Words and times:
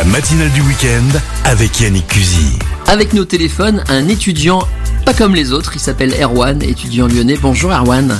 La 0.00 0.06
matinale 0.06 0.50
du 0.52 0.62
week-end 0.62 1.18
avec 1.44 1.78
Yannick 1.78 2.06
Cusy. 2.06 2.56
Avec 2.86 3.12
nos 3.12 3.26
téléphones, 3.26 3.84
un 3.88 4.08
étudiant 4.08 4.66
pas 5.04 5.12
comme 5.12 5.34
les 5.34 5.52
autres, 5.52 5.72
il 5.74 5.78
s'appelle 5.78 6.14
Erwan, 6.18 6.62
étudiant 6.62 7.06
lyonnais. 7.06 7.36
Bonjour 7.36 7.70
Erwan. 7.70 8.18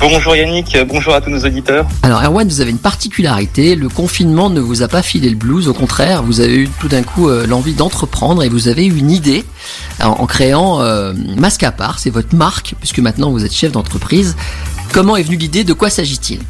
Bonjour 0.00 0.34
Yannick, 0.34 0.78
bonjour 0.88 1.12
à 1.12 1.20
tous 1.20 1.28
nos 1.28 1.44
auditeurs. 1.44 1.86
Alors 2.02 2.22
Erwan, 2.22 2.48
vous 2.48 2.62
avez 2.62 2.70
une 2.70 2.78
particularité, 2.78 3.76
le 3.76 3.90
confinement 3.90 4.48
ne 4.48 4.60
vous 4.60 4.80
a 4.80 4.88
pas 4.88 5.02
filé 5.02 5.28
le 5.28 5.36
blues, 5.36 5.68
au 5.68 5.74
contraire, 5.74 6.22
vous 6.22 6.40
avez 6.40 6.56
eu 6.56 6.70
tout 6.80 6.88
d'un 6.88 7.02
coup 7.02 7.28
euh, 7.28 7.46
l'envie 7.46 7.74
d'entreprendre 7.74 8.42
et 8.42 8.48
vous 8.48 8.68
avez 8.68 8.86
eu 8.86 8.96
une 8.96 9.10
idée 9.10 9.44
en, 10.02 10.06
en 10.06 10.26
créant 10.26 10.80
euh, 10.80 11.12
Masque 11.36 11.62
à 11.62 11.72
part, 11.72 11.98
c'est 11.98 12.08
votre 12.08 12.34
marque, 12.34 12.74
puisque 12.78 13.00
maintenant 13.00 13.30
vous 13.30 13.44
êtes 13.44 13.52
chef 13.52 13.72
d'entreprise. 13.72 14.34
Comment 14.94 15.16
est 15.16 15.24
venue 15.24 15.36
l'idée, 15.36 15.62
de 15.62 15.74
quoi 15.74 15.90
s'agit-il? 15.90 16.40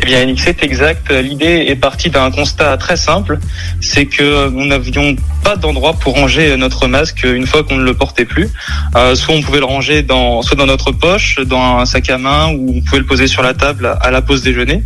Eh 0.00 0.04
bien, 0.04 0.20
Yannick, 0.20 0.40
c'est 0.40 0.62
exact. 0.62 1.10
L'idée 1.10 1.66
est 1.68 1.76
partie 1.76 2.10
d'un 2.10 2.30
constat 2.30 2.76
très 2.76 2.96
simple, 2.96 3.38
c'est 3.80 4.06
que 4.06 4.48
nous 4.48 4.66
n'avions 4.66 5.16
pas 5.42 5.56
d'endroit 5.56 5.94
pour 5.94 6.14
ranger 6.14 6.56
notre 6.56 6.86
masque 6.86 7.24
une 7.24 7.46
fois 7.46 7.62
qu'on 7.62 7.76
ne 7.76 7.84
le 7.84 7.94
portait 7.94 8.24
plus. 8.24 8.48
Euh, 8.96 9.14
soit 9.14 9.34
on 9.34 9.42
pouvait 9.42 9.58
le 9.60 9.64
ranger 9.64 10.02
dans, 10.02 10.42
soit 10.42 10.56
dans 10.56 10.66
notre 10.66 10.92
poche, 10.92 11.38
dans 11.44 11.78
un 11.78 11.84
sac 11.84 12.10
à 12.10 12.18
main, 12.18 12.52
ou 12.52 12.74
on 12.76 12.80
pouvait 12.80 12.98
le 12.98 13.06
poser 13.06 13.26
sur 13.26 13.42
la 13.42 13.54
table 13.54 13.96
à 14.00 14.10
la 14.10 14.22
pause 14.22 14.42
déjeuner, 14.42 14.82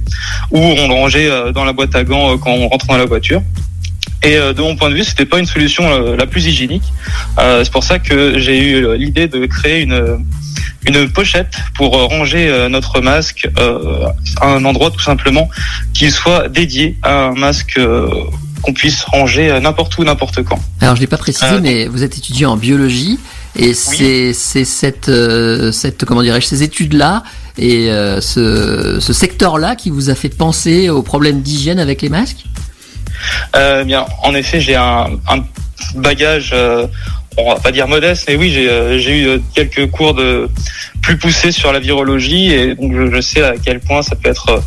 ou 0.51 0.59
on 0.59 0.89
le 0.89 0.95
rangeait 0.95 1.31
euh, 1.31 1.53
dans 1.53 1.65
la 1.65 1.73
boîte 1.73 1.95
à 1.95 2.05
gants 2.05 2.33
euh, 2.33 2.37
quand 2.37 2.51
on 2.51 2.69
rentrait 2.69 2.89
dans 2.89 2.99
la 2.99 3.07
voiture. 3.07 3.43
Et 4.23 4.37
euh, 4.37 4.53
de 4.53 4.63
mon 4.63 4.77
point 4.77 4.91
de 4.91 4.95
vue, 4.95 5.05
c'était 5.05 5.27
pas 5.27 5.39
une 5.39 5.47
solution 5.47 6.15
la 6.15 6.27
plus 6.27 6.47
hygiénique. 6.47 6.83
Euh, 7.39 7.63
c'est 7.65 7.73
pour 7.73 7.85
ça 7.85 7.99
que 7.99 8.39
j'ai 8.39 8.59
eu 8.59 8.97
l'idée 8.97 9.29
de 9.29 9.47
créer 9.47 9.83
une 9.83 10.25
une 10.87 11.09
pochette 11.11 11.55
pour 11.75 11.97
euh, 11.97 12.05
ranger 12.07 12.49
euh, 12.49 12.69
notre 12.69 13.01
masque 13.01 13.49
euh, 13.59 14.07
à 14.41 14.47
un 14.49 14.65
endroit 14.65 14.91
tout 14.91 15.01
simplement 15.01 15.49
qui 15.93 16.11
soit 16.11 16.49
dédié 16.49 16.97
à 17.03 17.27
un 17.27 17.35
masque 17.35 17.81
qu'on 18.63 18.73
puisse 18.73 19.03
ranger 19.05 19.59
n'importe 19.61 19.97
où, 19.99 20.05
n'importe 20.05 20.43
quand. 20.43 20.59
Alors 20.81 20.97
je 20.97 21.01
l'ai 21.01 21.07
pas 21.07 21.19
précisé, 21.19 21.47
Euh, 21.47 21.61
mais 21.63 21.87
vous 21.87 22.03
êtes 22.03 22.17
étudiant 22.19 22.53
en 22.53 22.57
biologie 22.57 23.19
et 23.55 23.75
c'est 23.75 24.33
c'est 24.33 24.65
cette 24.65 25.09
euh, 25.09 25.73
cette 25.73 26.05
comment 26.05 26.23
dirais-je 26.23 26.47
ces 26.47 26.63
études 26.63 26.95
là 26.95 27.23
et 27.59 27.91
euh, 27.91 28.21
ce 28.21 28.99
ce 29.01 29.13
secteur 29.13 29.59
là 29.59 29.77
qui 29.77 29.91
vous 29.91 30.11
a 30.11 30.15
fait 30.15 30.29
penser 30.29 30.89
aux 30.91 31.03
problèmes 31.03 31.41
d'hygiène 31.43 31.79
avec 31.79 32.03
les 32.03 32.09
masques? 32.09 32.45
Bien, 33.87 34.05
en 34.23 34.35
effet, 34.35 34.61
j'ai 34.61 34.77
un, 34.77 35.07
un 35.29 35.39
bagage, 35.95 36.55
on 37.39 37.53
va 37.53 37.61
pas 37.61 37.73
dire 37.73 37.87
modeste, 37.89 38.25
mais 38.29 38.37
oui, 38.37 38.51
j'ai 38.51 38.69
euh, 38.69 38.99
eu 38.99 39.27
euh, 39.27 39.39
quelques 39.55 39.91
cours 39.91 40.15
de 40.15 40.49
plus 41.03 41.17
poussés 41.19 41.53
sur 41.53 41.73
la 41.73 41.79
virologie 41.81 42.53
et 42.53 42.75
donc 42.75 42.93
je, 42.95 43.15
je 43.15 43.21
sais 43.21 43.43
à 43.43 43.55
quel 43.63 43.81
point 43.81 44.03
ça 44.03 44.17
peut 44.17 44.31
être 44.31 44.63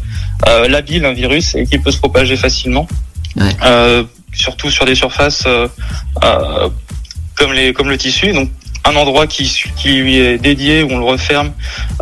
euh, 0.47 0.67
labile 0.67 1.05
un 1.05 1.13
virus 1.13 1.55
et 1.55 1.65
qu'il 1.65 1.81
peut 1.81 1.91
se 1.91 1.97
propager 1.97 2.35
facilement, 2.35 2.87
Ouais. 3.35 3.51
Euh, 3.63 4.03
surtout 4.33 4.69
sur 4.69 4.85
des 4.85 4.95
surfaces 4.95 5.43
euh, 5.45 5.67
euh, 6.23 6.69
comme 7.35 7.53
les 7.53 7.73
comme 7.73 7.89
le 7.89 7.97
tissu. 7.97 8.31
Donc 8.33 8.49
un 8.85 8.95
endroit 8.95 9.27
qui 9.27 9.43
qui 9.77 9.93
lui 10.01 10.17
est 10.17 10.37
dédié 10.37 10.83
où 10.83 10.91
on 10.91 10.99
le 10.99 11.05
referme, 11.05 11.51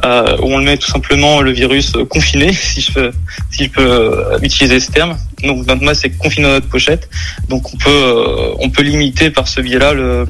euh, 0.06 0.38
où 0.42 0.54
on 0.54 0.58
le 0.58 0.64
met 0.64 0.78
tout 0.78 0.90
simplement 0.90 1.42
le 1.42 1.52
virus 1.52 1.94
euh, 1.96 2.06
confiné, 2.06 2.54
si 2.54 2.82
je 2.82 2.92
peux 2.94 3.12
si 3.52 3.66
je 3.66 3.70
peux 3.70 3.82
euh, 3.82 4.40
utiliser 4.42 4.80
ce 4.80 4.92
terme. 4.92 5.18
Donc 5.44 5.66
notre 5.68 5.84
masque 5.84 6.02
c'est 6.04 6.18
confiné 6.18 6.48
dans 6.48 6.54
notre 6.54 6.70
pochette. 6.70 7.10
Donc 7.50 7.74
on 7.74 7.78
peut 7.78 7.90
euh, 7.90 8.54
on 8.60 8.70
peut 8.70 8.84
limiter 8.84 9.30
par 9.30 9.48
ce 9.48 9.62
biais-là 9.62 9.94
le 9.94 10.28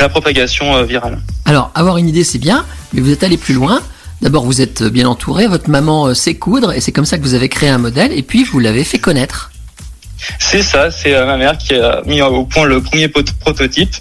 la 0.00 0.08
propagation 0.08 0.76
euh, 0.76 0.84
virale. 0.84 1.18
Alors 1.44 1.70
avoir 1.74 1.96
une 1.96 2.08
idée 2.08 2.24
c'est 2.24 2.38
bien, 2.38 2.64
mais 2.92 3.00
vous 3.00 3.10
êtes 3.10 3.22
allé 3.24 3.36
plus 3.36 3.54
loin. 3.54 3.80
D'abord 4.22 4.44
vous 4.44 4.60
êtes 4.60 4.82
bien 4.82 5.08
entouré, 5.08 5.46
votre 5.46 5.70
maman 5.70 6.06
euh, 6.08 6.14
sait 6.14 6.34
coudre 6.34 6.72
et 6.72 6.80
c'est 6.80 6.92
comme 6.92 7.04
ça 7.06 7.18
que 7.18 7.22
vous 7.22 7.34
avez 7.34 7.48
créé 7.48 7.68
un 7.68 7.78
modèle 7.78 8.12
et 8.12 8.22
puis 8.22 8.44
vous 8.44 8.58
l'avez 8.58 8.84
fait 8.84 8.98
connaître. 8.98 9.50
C'est 10.40 10.62
ça, 10.62 10.90
c'est 10.90 11.14
euh, 11.14 11.26
ma 11.26 11.36
mère 11.36 11.56
qui 11.56 11.74
a 11.74 12.02
mis 12.06 12.20
au 12.22 12.44
point 12.44 12.64
le 12.64 12.82
premier 12.82 13.08
prototype. 13.08 13.94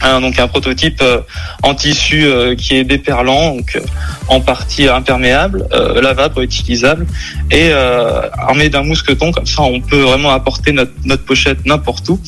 Hein, 0.00 0.20
donc 0.20 0.38
un 0.38 0.46
prototype 0.46 1.00
euh, 1.02 1.20
en 1.64 1.74
tissu 1.74 2.24
euh, 2.24 2.54
qui 2.54 2.76
est 2.76 2.84
déperlant, 2.84 3.56
donc 3.56 3.74
euh, 3.74 3.80
en 4.28 4.40
partie 4.40 4.86
imperméable, 4.86 5.66
euh, 5.72 6.00
lavable, 6.00 6.40
utilisable, 6.40 7.04
et 7.50 7.70
euh, 7.72 8.30
armé 8.38 8.68
d'un 8.68 8.84
mousqueton, 8.84 9.32
comme 9.32 9.46
ça 9.46 9.62
on 9.62 9.80
peut 9.80 10.02
vraiment 10.02 10.30
apporter 10.30 10.70
notre, 10.70 10.92
notre 11.04 11.24
pochette 11.24 11.66
n'importe 11.66 12.08
où. 12.10 12.20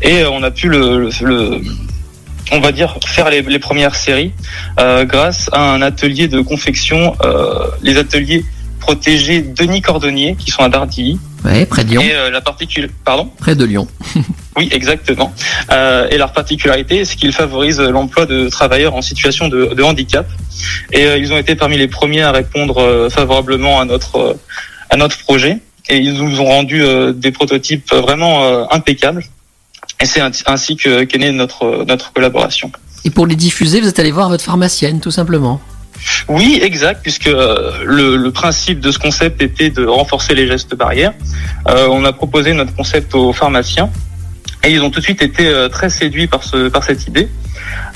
Et 0.00 0.22
euh, 0.22 0.30
on 0.30 0.42
a 0.42 0.50
pu 0.50 0.68
le, 0.70 1.10
le- 1.20 1.26
le- 1.26 1.60
on 2.52 2.60
va 2.60 2.72
dire 2.72 2.98
faire 3.06 3.30
les, 3.30 3.42
les 3.42 3.58
premières 3.58 3.94
séries 3.94 4.32
euh, 4.78 5.04
grâce 5.04 5.48
à 5.52 5.72
un 5.72 5.82
atelier 5.82 6.28
de 6.28 6.40
confection, 6.40 7.14
euh, 7.24 7.66
les 7.82 7.96
ateliers 7.98 8.44
protégés 8.80 9.42
Denis 9.42 9.82
Cordonnier, 9.82 10.36
qui 10.38 10.50
sont 10.50 10.62
à 10.62 10.68
Dardilly. 10.68 11.18
Ouais, 11.44 11.66
près 11.66 11.84
de 11.84 11.90
Lyon. 11.90 12.02
Et 12.02 12.14
euh, 12.14 12.30
la 12.30 12.40
particule, 12.40 12.90
pardon? 13.04 13.30
Près 13.38 13.54
de 13.54 13.64
Lyon. 13.64 13.86
Oui, 14.56 14.68
exactement. 14.72 15.32
Euh, 15.70 16.08
et 16.10 16.18
leur 16.18 16.32
particularité, 16.32 17.04
c'est 17.04 17.14
qu'ils 17.14 17.32
favorisent 17.32 17.78
l'emploi 17.78 18.26
de 18.26 18.48
travailleurs 18.48 18.96
en 18.96 19.02
situation 19.02 19.46
de, 19.46 19.66
de 19.66 19.82
handicap. 19.84 20.26
Et 20.92 21.06
euh, 21.06 21.16
ils 21.16 21.32
ont 21.32 21.38
été 21.38 21.54
parmi 21.54 21.76
les 21.76 21.86
premiers 21.86 22.22
à 22.22 22.32
répondre 22.32 22.78
euh, 22.78 23.08
favorablement 23.08 23.78
à 23.80 23.84
notre 23.84 24.16
euh, 24.16 24.34
à 24.90 24.96
notre 24.96 25.16
projet. 25.18 25.58
Et 25.88 25.98
ils 25.98 26.14
nous 26.14 26.40
ont 26.40 26.46
rendu 26.46 26.82
euh, 26.82 27.12
des 27.12 27.30
prototypes 27.30 27.94
vraiment 27.94 28.42
euh, 28.42 28.64
impeccables. 28.72 29.22
Et 30.00 30.06
c'est 30.06 30.20
ainsi- 30.20 30.76
que 30.76 31.04
qu'est 31.04 31.18
née 31.18 31.32
notre 31.32 31.84
notre 31.86 32.12
collaboration. 32.12 32.70
Et 33.04 33.10
pour 33.10 33.26
les 33.26 33.36
diffuser, 33.36 33.80
vous 33.80 33.88
êtes 33.88 33.98
allé 33.98 34.10
voir 34.12 34.28
votre 34.28 34.44
pharmacienne 34.44 35.00
tout 35.00 35.10
simplement. 35.10 35.60
Oui, 36.28 36.60
exact, 36.62 37.00
puisque 37.02 37.26
euh, 37.26 37.72
le, 37.84 38.16
le 38.16 38.30
principe 38.30 38.78
de 38.80 38.92
ce 38.92 38.98
concept 39.00 39.42
était 39.42 39.70
de 39.70 39.84
renforcer 39.84 40.34
les 40.34 40.46
gestes 40.46 40.74
barrières. 40.76 41.12
Euh, 41.68 41.88
on 41.90 42.04
a 42.04 42.12
proposé 42.12 42.52
notre 42.52 42.74
concept 42.74 43.14
aux 43.16 43.32
pharmaciens 43.32 43.90
et 44.64 44.70
ils 44.72 44.80
ont 44.82 44.90
tout 44.90 45.00
de 45.00 45.04
suite 45.04 45.22
été 45.22 45.46
euh, 45.48 45.68
très 45.68 45.90
séduits 45.90 46.28
par 46.28 46.44
ce 46.44 46.68
par 46.68 46.84
cette 46.84 47.06
idée. 47.08 47.28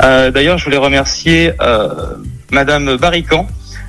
Euh, 0.03 0.31
D'ailleurs, 0.33 0.59
je 0.59 0.65
voulais 0.65 0.77
remercier 0.79 1.53
euh, 1.61 1.89
Madame 2.51 2.97
Barrican, 2.97 3.47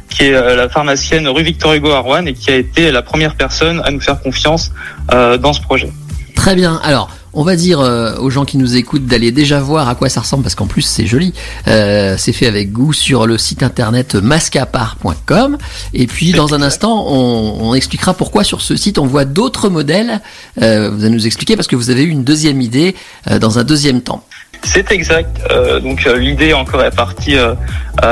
qui 0.10 0.26
est 0.26 0.32
la 0.32 0.70
pharmacienne 0.70 1.28
rue 1.28 1.42
Victor 1.44 1.74
Hugo 1.74 1.90
à 1.92 2.00
Rouen 2.00 2.26
et 2.28 2.34
qui 2.34 2.52
a 2.52 2.56
été 2.56 2.92
la 2.92 3.02
première 3.02 3.36
personne 3.36 3.82
à 3.84 3.90
nous 3.90 4.00
faire 4.00 4.22
confiance 4.22 4.72
dans 5.10 5.54
ce 5.54 5.62
projet. 5.62 5.92
Très 6.36 6.54
bien. 6.56 6.80
Alors, 6.84 7.10
on 7.34 7.44
va 7.44 7.56
dire 7.56 7.80
euh, 7.80 8.16
aux 8.18 8.30
gens 8.30 8.46
qui 8.46 8.58
nous 8.58 8.76
écoutent 8.76 9.06
d'aller 9.06 9.32
déjà 9.32 9.60
voir 9.60 9.88
à 9.90 9.96
quoi 9.96 10.10
ça 10.10 10.22
ressemble 10.22 10.44
parce 10.44 10.56
qu'en 10.56 10.68
plus 10.68 10.82
c'est 10.84 11.06
joli. 11.06 11.34
Euh, 11.68 12.16
c'est 12.18 12.34
fait 12.34 12.48
avec 12.48 12.72
goût 12.72 12.94
sur 12.94 13.28
le 13.28 13.38
site 13.38 13.64
internet 13.64 14.16
mascapart.com. 14.16 15.58
Et 15.94 16.08
puis 16.08 16.32
dans 16.32 16.54
un 16.54 16.62
instant, 16.62 17.06
on, 17.08 17.70
on 17.70 17.74
expliquera 17.74 18.14
pourquoi 18.14 18.44
sur 18.44 18.62
ce 18.62 18.76
site 18.76 18.98
on 18.98 19.06
voit 19.06 19.26
d'autres 19.26 19.70
modèles. 19.70 20.22
Euh, 20.62 20.90
vous 20.92 21.04
allez 21.04 21.14
nous 21.14 21.26
expliquer 21.26 21.56
parce 21.56 21.68
que 21.68 21.76
vous 21.76 21.90
avez 21.90 22.04
eu 22.04 22.10
une 22.10 22.24
deuxième 22.24 22.62
idée 22.62 22.96
euh, 23.30 23.40
dans 23.40 23.60
un 23.60 23.64
deuxième 23.64 24.02
temps. 24.02 24.24
C'est 24.66 24.92
exact. 24.92 25.40
Euh, 25.52 25.80
donc 25.82 26.08
euh, 26.08 26.18
l'idée 26.18 26.54
encore 26.54 26.84
est 26.84 26.96
partie 26.96 27.36
euh, 27.36 27.54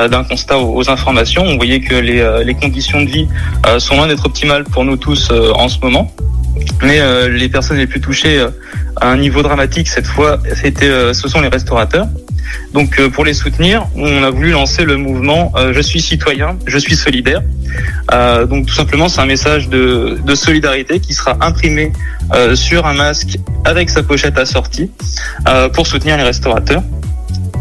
d'un 0.08 0.22
constat 0.22 0.58
aux, 0.58 0.76
aux 0.76 0.90
informations. 0.90 1.42
On 1.44 1.56
voyait 1.56 1.80
que 1.80 1.94
les, 1.94 2.20
euh, 2.20 2.44
les 2.44 2.54
conditions 2.54 3.00
de 3.00 3.08
vie 3.08 3.28
euh, 3.66 3.78
sont 3.78 3.96
loin 3.96 4.06
d'être 4.06 4.26
optimales 4.26 4.64
pour 4.64 4.84
nous 4.84 4.96
tous 4.96 5.30
euh, 5.30 5.52
en 5.54 5.68
ce 5.68 5.78
moment. 5.80 6.12
Mais 6.82 7.00
euh, 7.00 7.28
les 7.28 7.48
personnes 7.48 7.76
les 7.78 7.86
plus 7.86 8.00
touchées 8.00 8.38
euh, 8.38 8.48
à 8.96 9.08
un 9.08 9.16
niveau 9.16 9.42
dramatique 9.42 9.88
cette 9.88 10.06
fois, 10.06 10.38
c'était, 10.54 10.88
euh, 10.88 11.12
ce 11.12 11.28
sont 11.28 11.40
les 11.40 11.48
restaurateurs. 11.48 12.06
Donc 12.72 12.98
euh, 12.98 13.08
pour 13.08 13.24
les 13.24 13.34
soutenir, 13.34 13.86
on 13.94 14.22
a 14.22 14.30
voulu 14.30 14.50
lancer 14.50 14.84
le 14.84 14.96
mouvement 14.96 15.52
euh, 15.56 15.72
Je 15.72 15.80
suis 15.80 16.00
citoyen, 16.00 16.58
je 16.66 16.78
suis 16.78 16.96
solidaire. 16.96 17.42
Euh, 18.12 18.46
donc 18.46 18.66
tout 18.66 18.74
simplement, 18.74 19.08
c'est 19.08 19.20
un 19.20 19.26
message 19.26 19.68
de, 19.68 20.18
de 20.24 20.34
solidarité 20.34 21.00
qui 21.00 21.14
sera 21.14 21.36
imprimé 21.40 21.92
sur 22.54 22.86
un 22.86 22.94
masque 22.94 23.38
avec 23.66 23.90
sa 23.90 24.02
pochette 24.02 24.38
assortie 24.38 24.90
pour 25.74 25.86
soutenir 25.86 26.16
les 26.16 26.22
restaurateurs. 26.22 26.82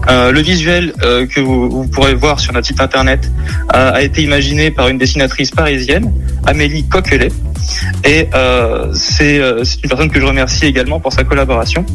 Euh, 0.10 0.32
le 0.32 0.42
visuel 0.42 0.94
euh, 1.04 1.28
que 1.28 1.40
vous, 1.40 1.70
vous 1.70 1.88
pourrez 1.88 2.16
voir 2.16 2.40
sur 2.40 2.54
notre 2.54 2.66
site 2.66 2.82
internet 2.82 3.32
euh, 3.76 3.94
a 3.94 4.02
été 4.02 4.24
imaginé 4.24 4.72
par 4.72 4.88
une 4.88 4.98
dessinatrice 4.98 5.52
parisienne, 5.52 6.12
Amélie 6.48 6.88
Coquelet, 6.88 7.32
et 8.04 8.30
euh, 8.34 8.92
c'est 8.94 9.40
euh, 9.40 9.64
c'est 9.64 9.84
une 9.84 9.90
personne 9.90 10.10
que 10.10 10.20
je 10.20 10.26
remercie 10.26 10.66
également 10.66 11.00
pour 11.00 11.14
sa 11.14 11.24
collaboration. 11.24 11.86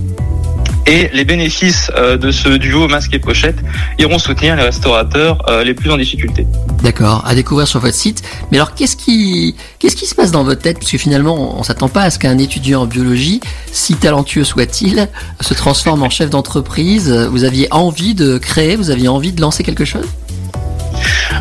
Et 0.88 1.10
les 1.12 1.24
bénéfices 1.24 1.90
euh, 1.96 2.16
de 2.16 2.30
ce 2.30 2.48
duo 2.48 2.86
masque 2.86 3.12
et 3.12 3.18
pochette 3.18 3.56
iront 3.98 4.20
soutenir 4.20 4.54
les 4.54 4.62
restaurateurs 4.62 5.44
les 5.64 5.74
plus 5.74 5.90
en 5.90 5.96
difficulté. 5.96 6.46
D'accord, 6.84 7.24
à 7.26 7.34
découvrir 7.34 7.66
sur 7.66 7.80
votre 7.80 7.96
site. 7.96 8.22
Mais 8.52 8.58
alors, 8.58 8.72
qu'est-ce 8.74 8.96
qui, 8.96 9.56
qu'est-ce 9.80 9.96
qui 9.96 10.06
se 10.06 10.14
passe 10.14 10.30
dans 10.30 10.44
votre 10.44 10.62
tête? 10.62 10.78
Parce 10.78 10.92
que 10.92 10.98
finalement, 10.98 11.56
on, 11.56 11.58
on 11.58 11.62
s'attend 11.64 11.88
pas 11.88 12.02
à 12.02 12.10
ce 12.10 12.20
qu'un 12.20 12.38
étudiant 12.38 12.82
en 12.82 12.86
biologie, 12.86 13.40
si 13.72 13.96
talentueux 13.96 14.44
soit-il, 14.44 15.08
se 15.40 15.54
transforme 15.54 16.04
en 16.04 16.10
chef 16.10 16.30
d'entreprise. 16.30 17.10
Vous 17.32 17.42
aviez 17.42 17.66
envie 17.72 18.14
de 18.14 18.38
créer, 18.38 18.76
vous 18.76 18.90
aviez 18.90 19.08
envie 19.08 19.32
de 19.32 19.40
lancer 19.40 19.64
quelque 19.64 19.84
chose? 19.84 20.06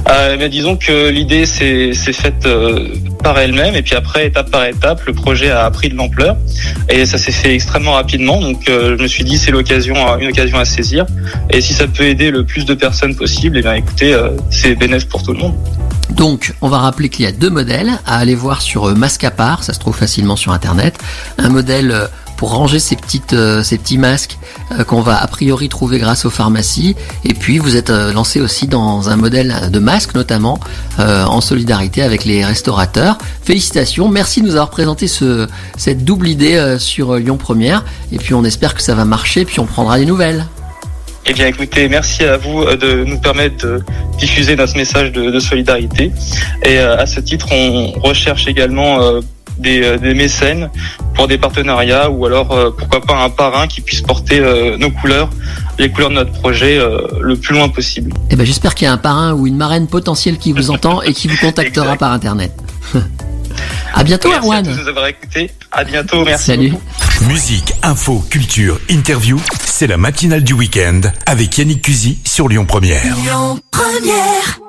Euh, 0.10 0.38
eh 0.40 0.50
disons 0.50 0.78
que 0.78 1.10
l'idée 1.10 1.46
s'est 1.46 1.94
s'est 1.94 2.14
faite 2.14 2.46
euh, 2.46 2.90
elle-même 3.34 3.76
et 3.76 3.82
puis 3.82 3.96
après, 3.96 4.28
étape 4.28 4.52
par 4.52 4.66
étape, 4.66 5.04
le 5.06 5.14
projet 5.14 5.50
a 5.50 5.70
pris 5.72 5.90
de 5.90 5.96
l'ampleur 5.96 6.38
et 6.90 7.06
ça 7.06 7.18
s'est 7.18 7.32
fait 7.32 7.54
extrêmement 7.54 7.94
rapidement. 7.94 8.40
Donc, 8.40 8.70
euh, 8.70 8.96
je 8.98 9.04
me 9.04 9.08
suis 9.08 9.24
dit 9.24 9.38
c'est 9.38 9.52
l'occasion, 9.52 9.96
euh, 9.96 10.18
une 10.18 10.30
occasion 10.30 10.58
à 10.60 10.66
saisir. 10.66 11.06
Et 11.50 11.62
si 11.62 11.74
ça 11.74 11.88
peut 11.88 12.04
aider 12.04 12.32
le 12.32 12.46
plus 12.46 12.66
de 12.66 12.74
personnes 12.74 13.16
possible, 13.16 13.58
eh 13.58 13.62
bien, 13.62 13.74
écoutez, 13.74 14.14
euh, 14.14 14.30
c'est 14.52 14.76
bénéfique 14.76 15.10
pour 15.10 15.24
tout 15.24 15.34
le 15.34 15.40
monde. 15.40 15.56
Donc, 16.12 16.54
on 16.62 16.70
va 16.70 16.78
rappeler 16.78 17.10
qu'il 17.10 17.26
y 17.26 17.28
a 17.28 17.32
deux 17.32 17.50
modèles 17.50 17.92
à 18.06 18.18
aller 18.18 18.36
voir 18.36 18.62
sur 18.62 18.96
Mascapar, 18.96 19.64
ça 19.64 19.74
se 19.74 19.80
trouve 19.80 19.96
facilement 19.96 20.36
sur 20.36 20.52
internet. 20.52 20.98
Un 21.38 21.50
modèle 21.50 22.10
pour 22.38 22.52
ranger 22.52 22.80
ces 22.80 22.96
petites, 22.96 23.34
euh, 23.34 23.64
ces 23.64 23.78
petits 23.78 23.98
masques 23.98 24.38
euh, 24.72 24.84
qu'on 24.84 25.02
va 25.02 25.18
a 25.18 25.28
priori 25.28 25.70
trouver 25.70 26.00
grâce 26.00 26.26
aux 26.26 26.30
pharmacies. 26.30 26.96
Et 27.24 27.34
puis 27.34 27.60
vous 27.60 27.76
êtes 27.76 27.90
euh, 27.90 28.14
lancé 28.14 28.42
aussi 28.42 28.68
dans 28.68 29.10
un 29.10 29.16
modèle 29.16 29.70
de 29.72 29.80
masque 29.80 30.16
notamment 30.16 30.60
en 30.98 31.42
solidarité 31.42 32.02
avec 32.02 32.26
les 32.26 32.46
restaurateurs. 32.46 33.18
Félicitations, 33.44 34.08
merci 34.08 34.42
de 34.42 34.48
nous 34.48 34.54
avoir 34.54 34.70
présenté 34.70 35.08
ce, 35.08 35.48
cette 35.78 36.04
double 36.06 36.28
idée 36.28 36.78
sur 36.80 37.16
Lyon 37.16 37.38
Première. 37.38 37.84
Et 38.12 38.18
puis 38.18 38.34
on 38.34 38.44
espère 38.44 38.74
que 38.74 38.82
ça 38.82 38.96
va 38.96 39.06
marcher, 39.06 39.46
puis 39.46 39.60
on 39.60 39.66
prendra 39.66 40.00
des 40.00 40.06
nouvelles. 40.06 40.46
Eh 41.26 41.34
bien, 41.34 41.48
écoutez, 41.48 41.90
merci 41.90 42.24
à 42.24 42.38
vous 42.38 42.64
de 42.66 43.04
nous 43.04 43.20
permettre 43.20 43.66
de 43.66 43.84
diffuser 44.18 44.56
notre 44.56 44.78
message 44.78 45.12
de, 45.12 45.40
solidarité. 45.40 46.12
Et 46.64 46.78
à 46.78 47.06
ce 47.06 47.20
titre, 47.20 47.48
on 47.52 47.92
recherche 48.00 48.48
également 48.48 49.00
des, 49.58 49.98
des 49.98 50.14
mécènes 50.14 50.70
pour 51.16 51.28
des 51.28 51.38
partenariats 51.38 52.10
ou 52.10 52.26
alors 52.26 52.52
euh, 52.52 52.72
pourquoi 52.78 53.02
pas 53.02 53.24
un 53.24 53.30
parrain 53.30 53.68
qui 53.68 53.82
puisse 53.82 54.02
porter 54.02 54.40
euh, 54.40 54.78
nos 54.78 54.92
couleurs, 54.92 55.30
les 55.80 55.90
couleurs 55.90 56.10
de 56.10 56.16
notre 56.16 56.32
projet 56.32 56.78
euh, 56.78 57.02
le 57.22 57.36
plus 57.36 57.56
loin 57.56 57.70
possible. 57.70 58.14
Eh 58.30 58.36
ben 58.36 58.46
j'espère 58.46 58.76
qu'il 58.76 58.86
y 58.86 58.88
a 58.88 58.94
un 58.94 58.98
parrain 58.98 59.34
ou 59.34 59.48
une 59.48 59.58
marraine 59.58 59.88
potentielle 59.88 60.38
qui 60.38 60.52
vous 60.52 60.70
entend 60.70 61.02
et 61.02 61.14
qui 61.14 61.28
vous 61.28 61.38
contactera 61.38 61.96
par 61.96 62.12
internet. 62.12 62.52
à 63.94 64.04
bientôt 64.04 64.30
merci 64.30 64.46
Erwan. 64.46 64.66
Merci 64.66 64.72
à 64.72 64.74
tous 64.74 64.78
de 64.78 64.84
nous 64.84 64.90
avoir 64.90 65.08
écoutés. 65.08 65.52
À 65.72 65.84
bientôt, 65.84 66.26
merci. 66.26 66.46
Salut. 66.46 66.74
Musique, 67.28 67.74
info, 67.82 68.24
culture, 68.30 68.80
interview, 68.90 69.40
c'est 69.64 69.88
la 69.88 69.98
matinale 69.98 70.44
du 70.44 70.54
week-end 70.54 71.02
avec 71.26 71.58
Yannick 71.58 71.82
Cusy 71.82 72.20
sur 72.26 72.50
Lyon 72.50 72.66
Première. 72.66 73.04
Lyon 73.04 73.60
Première 73.72 74.65